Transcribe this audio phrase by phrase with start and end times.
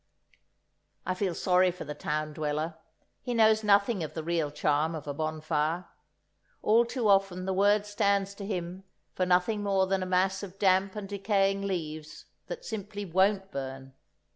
[1.05, 2.75] I feel sorry for the town dweller;
[3.21, 5.85] he knows nothing of the real charm of a bonfire.
[6.63, 8.83] All too often the word stands to him
[9.13, 13.93] for nothing more than a mass of damp and decaying leaves that simply won't burn.